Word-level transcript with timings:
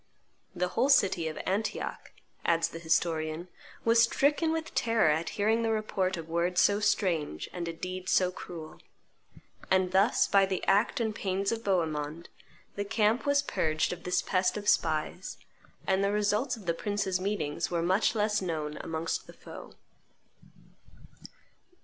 '""The 0.55 0.69
whole 0.69 0.89
city 0.89 1.27
of 1.27 1.37
Antioch," 1.45 2.11
adds 2.43 2.69
the 2.69 2.79
historian, 2.79 3.49
"was 3.85 4.01
stricken 4.01 4.51
with 4.51 4.73
terror 4.73 5.11
at 5.11 5.29
hearing 5.37 5.61
the 5.61 5.69
report 5.69 6.17
of 6.17 6.27
words 6.27 6.59
so 6.59 6.79
strange 6.79 7.47
and 7.53 7.67
a 7.67 7.73
deed 7.73 8.09
so 8.09 8.31
cruel. 8.31 8.79
And 9.69 9.91
thus, 9.91 10.25
by 10.27 10.47
the 10.47 10.65
act 10.65 10.99
and 10.99 11.13
pains 11.13 11.51
of 11.51 11.63
Bohemond, 11.63 12.29
the 12.75 12.83
camp 12.83 13.27
was 13.27 13.43
purged 13.43 13.93
of 13.93 14.01
this 14.03 14.23
pest 14.23 14.57
of 14.57 14.67
spies, 14.67 15.37
and 15.85 16.03
the 16.03 16.11
results 16.11 16.57
of 16.57 16.65
the 16.65 16.73
princes' 16.73 17.21
meetings 17.21 17.69
were 17.69 17.83
much 17.83 18.15
less 18.15 18.41
known 18.41 18.77
amongst 18.77 19.27
the 19.27 19.33
foe." 19.33 19.75